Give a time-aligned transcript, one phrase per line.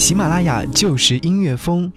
[0.00, 1.92] 喜马拉雅就是音乐风。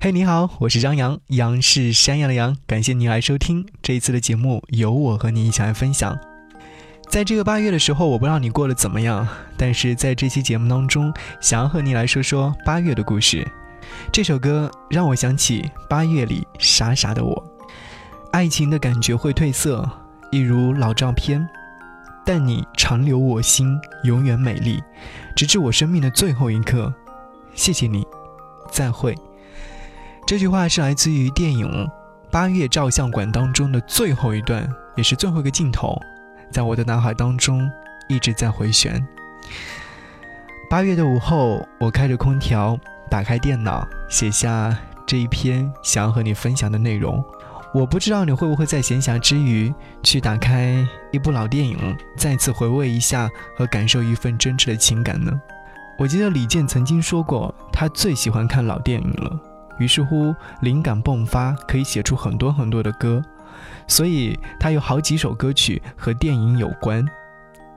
[0.00, 2.56] 嘿，你好，我是张扬，杨是山羊的羊。
[2.66, 6.18] 感谢你来收听这一次的节目，由我和你一起来分享。
[7.10, 13.46] 在这个八月的时候，我不知道你过得怎么样，但是在这期节目当中，想要和你来说说八月的故事。
[14.10, 17.44] 这首歌让我想起八月里傻傻的我，
[18.32, 19.86] 爱情的感觉会褪色，
[20.30, 21.46] 一如老照片，
[22.24, 24.82] 但你长留我心，永远美丽，
[25.36, 26.90] 直至我生命的最后一刻。
[27.54, 28.06] 谢谢你，
[28.70, 29.16] 再会。
[30.26, 31.66] 这句话是来自于电影
[32.30, 36.00] 《八月照相馆》当中的最后一段，也是最后一个镜头，
[36.50, 37.70] 在我的脑海当中
[38.08, 39.06] 一直在回旋。
[40.70, 42.78] 八月的午后，我开着空调，
[43.10, 44.74] 打开电脑，写下
[45.06, 47.22] 这一篇想要和你分享的内容。
[47.74, 49.72] 我不知道你会不会在闲暇之余
[50.02, 55.32] 去打开一部老电影，再次回味一下和感受一份真挚的情感呢？
[56.02, 59.38] 我记得李健曾经说过，他最喜欢看老电影了。
[59.78, 63.22] 于是乎，灵感迸发，可以写出很多很多的歌。
[63.86, 67.06] 所以他有好几首歌曲和电影有关。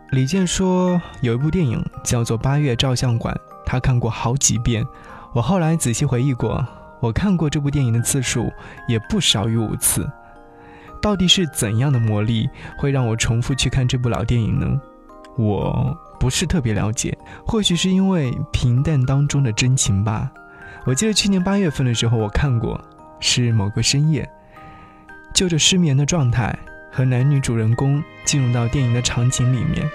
[0.10, 3.32] 李健说，有一部电影叫做《八月照相馆》，
[3.64, 4.84] 他看过好几遍。
[5.32, 6.66] 我后来仔细回忆过，
[7.02, 8.52] 我看过这部电影的次数
[8.88, 10.10] 也不少于五次。
[11.00, 14.82] 到底是怎样的魔力会让我重复去看这部老电影呢？
[15.38, 15.98] 我。
[16.18, 20.32] 不是特别了解，或许是因为平淡当中的真情吧。
[20.86, 22.82] 我记得去年八月份的时候，我看过，
[23.20, 24.28] 是某个深夜，
[25.36, 26.58] 就着失眠的状态
[26.92, 29.88] 和男女主人公进入到电影的场景里面。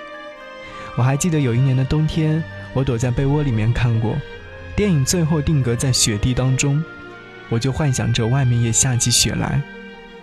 [0.96, 2.44] 我还记得有一年的冬天，
[2.74, 4.14] 我躲在被窝里面看过
[4.76, 6.80] 电影，最后定格在雪地当中，
[7.48, 9.60] 我就幻想着外面也下起雪来。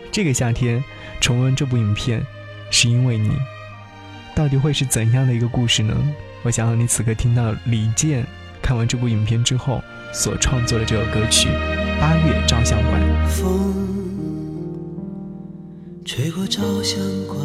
[0.09, 0.81] 这个夏天
[1.19, 2.25] 重温这部影片，
[2.69, 3.31] 是因为你。
[4.37, 5.95] 到底会是怎样的一个故事呢？
[6.43, 8.23] 我想让你此刻听到李健
[8.61, 9.81] 看完这部影片之后
[10.13, 11.49] 所创作的这首歌曲
[11.99, 13.01] 《八月照相馆》。
[13.29, 13.73] 风
[16.05, 17.39] 吹过照相馆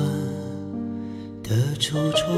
[1.42, 2.30] 的橱窗，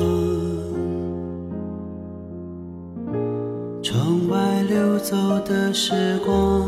[3.83, 6.65] 窗外流走的时光。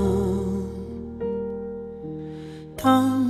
[2.76, 3.24] 当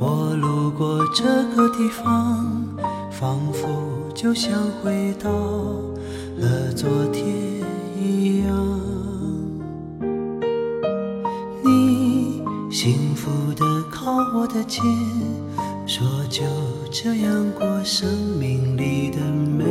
[0.00, 1.22] 我路过这
[1.54, 2.55] 个地方。
[3.18, 3.66] 仿佛
[4.14, 5.30] 就像回到
[6.36, 7.24] 了昨天
[7.98, 8.80] 一样，
[11.64, 14.84] 你幸福的靠我的肩，
[15.86, 16.42] 说就
[16.90, 18.06] 这样过生
[18.38, 19.64] 命里的每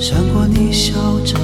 [0.00, 0.94] 闪过你笑
[1.26, 1.36] 着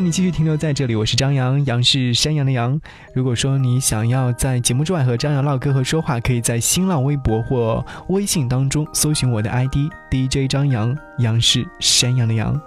[0.00, 2.80] 你继续停留在这里，我是张扬，杨是山羊的羊。
[3.14, 12.58] 如果说你想要在节目之外和张扬唠嗑和说话，可以在新浪微博或微信当中搜寻我的 ID DJ 张扬，杨是山羊的羊。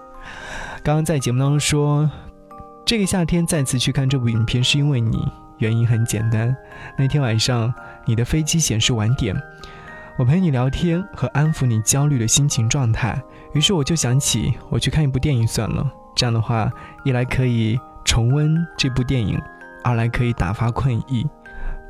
[0.84, 2.10] 刚刚在节目当中说，
[2.86, 5.28] 这个夏天再次去看这部影片是因为你，
[5.58, 6.56] 原因很简单，
[6.98, 7.74] 那天晚上
[8.06, 9.36] 你的飞机显示晚点，
[10.20, 13.20] 我陪你聊天和安抚你焦虑的心情状态，
[13.56, 15.92] 于是我就想起我去看一部电影算了。
[16.16, 16.72] 这样的话，
[17.04, 19.42] 一来可以重温这部电影，
[19.84, 21.28] 二来可以打发困意。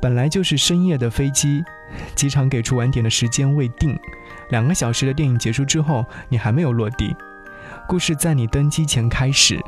[0.00, 1.64] 本来就是深夜的飞机，
[2.14, 3.98] 机场给出晚点的时间未定。
[4.50, 7.16] 两个小时的电影结束之后，你还没有落地。
[7.88, 9.58] 故事在你登机前开始，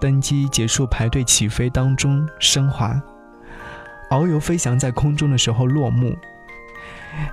[0.00, 3.00] 登机结束，排队起飞当中升华，
[4.10, 6.16] 遨游飞翔在空中的时候落幕。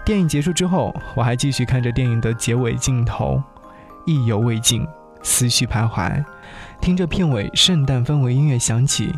[0.05, 3.41] 电影结束之后，我还继续看着电影的结尾镜头，
[4.05, 4.87] 意犹未尽，
[5.23, 6.23] 思绪徘徊。
[6.79, 9.11] 听着片尾圣诞氛围音乐响起，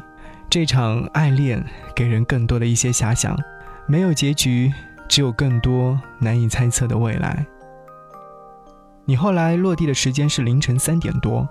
[0.50, 1.62] 这场爱恋
[1.94, 3.38] 给人更多的一些遐想，
[3.88, 4.72] 没有结局，
[5.10, 7.46] 只有更多难以猜测的未来。
[9.06, 11.48] 你后来落地的时间是凌晨三点多，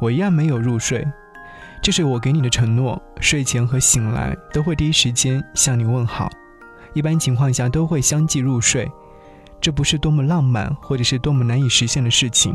[0.00, 1.06] 我一样没有入睡。
[1.82, 6.28] 这是我给你的承诺，睡前和醒来都会第一时间向你问好，
[6.92, 8.90] 一般情况下都会相继入睡。
[9.62, 12.54] 这不是多么浪漫或者是多么难以实现的事情。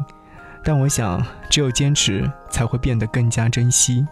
[0.65, 4.03] 但我想，只有坚持才会变得更加珍惜。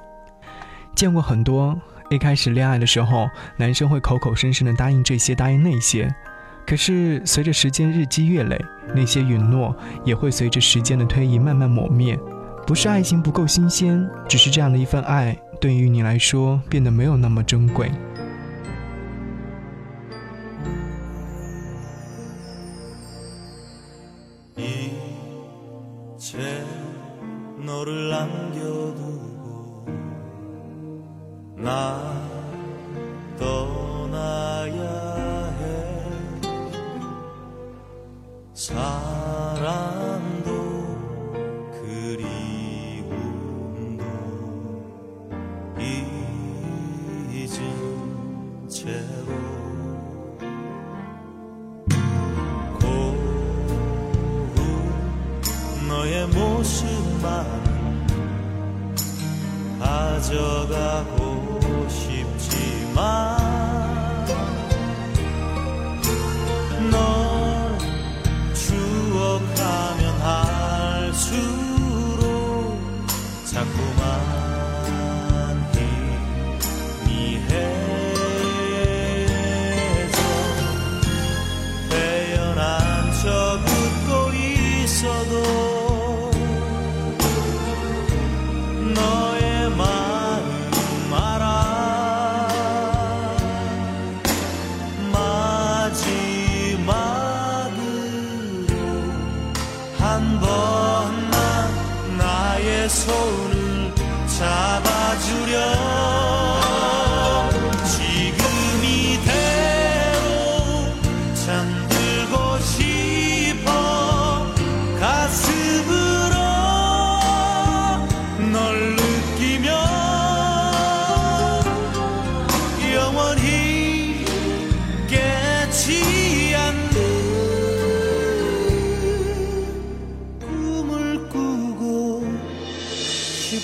[0.96, 1.76] 见过很多，
[2.12, 3.28] 一开始恋爱的时候，
[3.58, 6.14] 男生会口口声声的答应这些，答应那些，
[6.68, 8.64] 可是随着时间日积月累，
[8.94, 12.16] 那些允诺也会随着时间的推移慢慢磨灭。
[12.68, 17.92] 不是爱情不够新鲜，只是这样的一份爱，对于你来说变得没有那么珍贵。
[38.64, 40.03] 사랑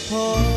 [0.09, 0.49] poor.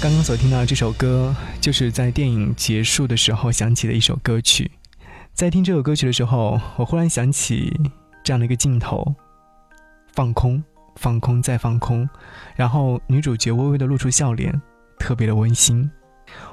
[0.00, 4.70] 刚刚所听到的这首歌，就是在电影结束的时候响起的一首歌曲。
[5.34, 7.72] 在听这首歌曲的时候，我忽然想起
[8.24, 9.14] 这样的一个镜头：
[10.12, 10.62] 放空，
[10.96, 12.08] 放空，再放空，
[12.56, 14.60] 然后女主角微微的露出笑脸，
[14.98, 15.88] 特别的温馨。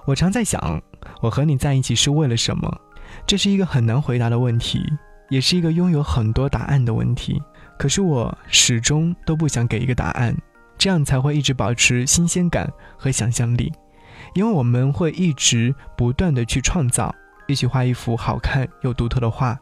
[0.05, 0.81] 我常在想，
[1.21, 2.81] 我和你在一起是为了什么？
[3.25, 4.83] 这是一个很难回答的问题，
[5.29, 7.41] 也是一个拥有很多答案的问题。
[7.77, 10.35] 可是我始终都不想给一个答案。
[10.77, 13.71] 这样才会一直保持新鲜感和想象力，
[14.35, 17.15] 因为我们会一直不断的去创造，
[17.47, 19.57] 一起画一幅好看又独特的画。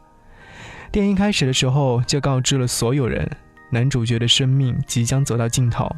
[0.90, 3.28] 电影开始的时候就告知了所有人，
[3.70, 5.88] 男主角的生命即将走到尽头，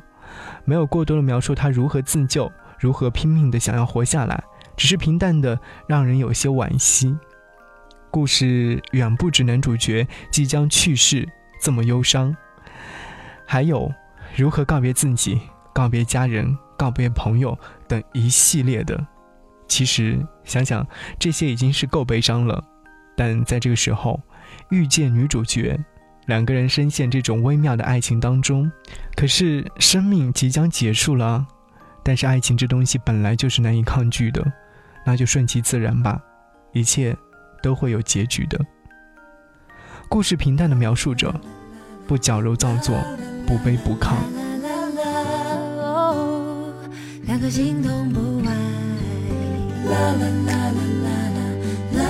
[0.67, 4.45] 没有过多的描述他如何自救，如何拼命的想要活下来，
[4.77, 7.17] 只是平淡的让人有些惋惜。
[8.11, 11.27] 故事远不止男主角即将去世
[11.63, 12.37] 这么忧伤，
[13.47, 13.91] 还有。
[14.35, 15.41] 如何告别自己、
[15.73, 19.07] 告别家人、告别朋友等一系列的，
[19.67, 20.87] 其实想想
[21.19, 22.63] 这些已经是够悲伤了。
[23.17, 24.21] 但在这个时候，
[24.71, 25.79] 遇见女主角，
[26.27, 28.71] 两个人深陷这种微妙的爱情当中，
[29.17, 31.47] 可是生命即将结束了。
[32.05, 34.45] 但是爱情这东西本来就是难以抗拒的，
[35.05, 36.21] 那就顺其自然吧，
[36.73, 37.17] 一切
[37.63, 38.61] 都会有结局的。
[40.09, 41.35] 故事平淡的描述着，
[42.07, 42.97] 不矫揉造作。
[43.47, 44.46] 不卑不亢。
[47.27, 48.55] 两颗心动不爱。
[49.91, 51.11] 啦啦啦啦啦
[51.93, 52.01] 啦啦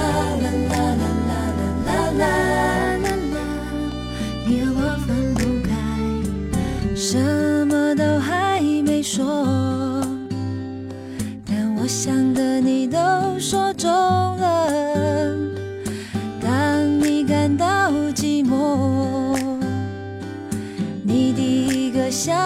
[0.42, 0.74] 啦啦啦
[1.26, 1.32] 啦
[1.86, 3.40] 啦啦啦，
[4.46, 5.68] 你和我分不开，
[6.94, 7.16] 什
[7.66, 10.06] 么都还没说，
[11.46, 12.98] 但我想的你都
[13.38, 14.70] 说中了。
[16.42, 19.34] 当你感到寂寞。
[21.02, 22.36] 你第一个想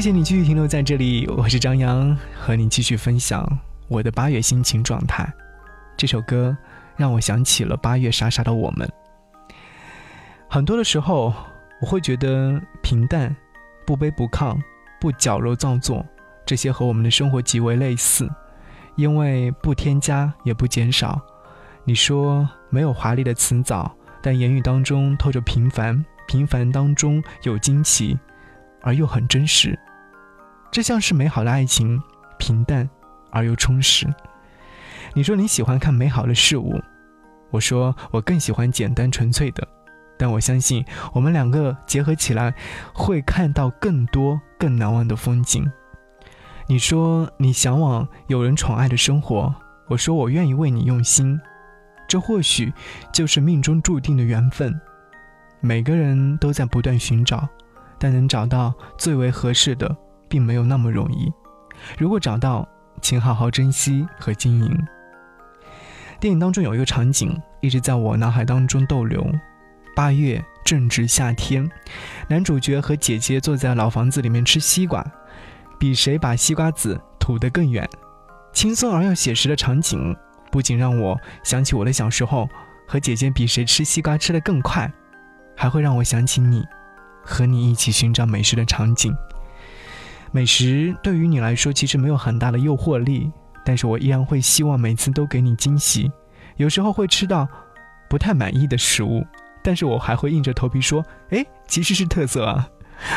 [0.00, 3.46] 谢谢你继续停留在这里，我是张扬，和你继续分享
[3.86, 5.30] 我的八月心情状态。
[5.94, 6.56] 这首歌
[6.96, 8.90] 让我想起了八月傻傻的我们。
[10.48, 11.34] 很多的时候，
[11.82, 13.36] 我会觉得平淡、
[13.84, 14.58] 不卑不亢、
[14.98, 16.02] 不矫揉造作，
[16.46, 18.26] 这些和我们的生活极为类似，
[18.96, 21.20] 因为不添加也不减少。
[21.84, 28.18] 你说没有华丽的辞藻，但言语当中透着平凡，平凡当中有惊奇。
[28.82, 29.78] 而又很真实，
[30.70, 32.00] 这像是美好的爱情，
[32.38, 32.88] 平淡
[33.30, 34.06] 而又充实。
[35.14, 36.80] 你说你喜欢看美好的事物，
[37.50, 39.66] 我说我更喜欢简单纯粹的。
[40.16, 42.54] 但我相信我们两个结合起来，
[42.94, 45.70] 会看到更多更难忘的风景。
[46.66, 49.52] 你说你向往有人宠爱的生活，
[49.88, 51.40] 我说我愿意为你用心。
[52.06, 52.72] 这或许
[53.12, 54.80] 就是命中注定的缘分。
[55.60, 57.48] 每个人都在不断寻找。
[58.02, 59.94] 但能找到最为合适的，
[60.30, 61.30] 并没有那么容易。
[61.98, 62.66] 如果找到，
[63.02, 64.86] 请好好珍惜和经营。
[66.20, 69.26] 电影当中有一个场景一直在我脑海当中逗留：
[69.96, 71.68] 八月正值夏天，
[72.28, 75.04] 男主角和姐姐坐在老房子里面吃西瓜，
[75.78, 77.88] 比谁把西瓜籽吐得更远。
[78.52, 80.16] 轻松而又写实的场景，
[80.52, 82.48] 不仅让我想起我的小时候
[82.86, 84.92] 和姐姐比谁吃西瓜吃得更快，
[85.56, 86.64] 还会让我想起你。
[87.22, 89.14] 和你一起寻找美食的场景。
[90.32, 93.30] 美食对于你来说其实没有很大的诱惑力，
[93.64, 96.10] 但是我依然会希望每次都给你惊喜。
[96.56, 97.48] 有时候会吃到
[98.08, 99.26] 不太满意的食物，
[99.62, 102.68] 但是我还会硬着头皮说：“哎，其实是特色啊。”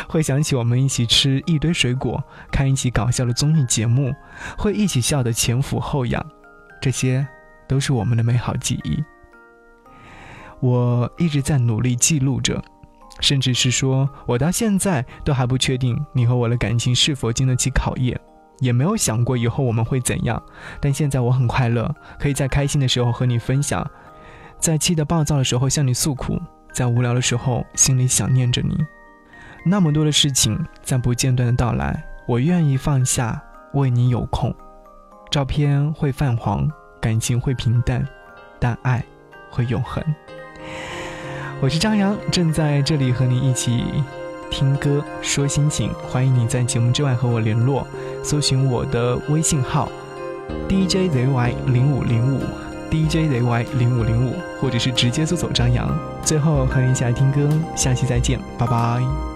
[0.08, 4.14] 会想起我们一起吃一堆水果，看一起搞笑的综艺节目，
[4.58, 6.26] 会一起笑得前俯后仰，
[6.82, 7.28] 这些
[7.68, 9.04] 都是我们的美好记忆。
[10.62, 12.64] 我一直在努力记录着。
[13.24, 18.20] 甚至是说，我到现在都还不确定你和我的感情是否经得起考验，
[18.60, 20.44] 也没有想过以后我们会怎样。
[20.82, 23.90] 但现在我很快乐，可以在开心的时候和你分享，
[24.60, 26.38] 在气得暴躁的时候向你诉苦，
[26.74, 28.78] 在无聊的时候心里想念着你。
[29.66, 33.42] 那么多的事情在不间断的到来，我愿意放下，
[33.74, 34.54] 为你有空。
[35.32, 38.06] 照片会泛黄，感情会平淡，
[38.60, 39.02] 但爱
[39.50, 40.04] 会永恒。
[41.64, 43.86] 我是张扬，正在这里和你一起
[44.52, 45.94] 听歌说心情。
[46.10, 47.88] 欢迎你在节目之外和我联络，
[48.22, 49.90] 搜寻我的微信号
[50.68, 52.42] DJZY 零五零五
[52.92, 55.90] DJZY 零五零五，或者是直接搜索张扬。
[56.22, 57.48] 最后和你一起来听歌，
[57.78, 59.33] 下期再见，拜拜。